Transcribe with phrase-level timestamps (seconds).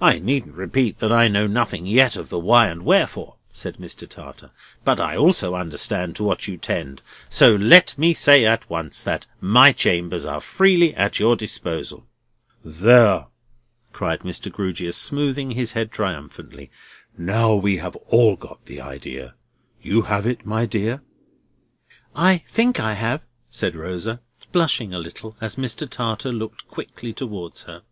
[0.00, 4.08] "I needn't repeat that I know nothing yet of the why and wherefore," said Mr.
[4.08, 4.52] Tartar;
[4.86, 9.26] "but I also understand to what you tend, so let me say at once that
[9.38, 12.06] my chambers are freely at your disposal."
[12.64, 13.26] "There!"
[13.92, 14.50] cried Mr.
[14.50, 16.70] Grewgious, smoothing his head triumphantly,
[17.18, 19.34] "now we have all got the idea.
[19.82, 21.02] You have it, my dear?"
[22.16, 23.20] "I think I have,"
[23.50, 24.22] said Rosa,
[24.52, 25.86] blushing a little as Mr.
[25.86, 27.82] Tartar looked quickly towards her.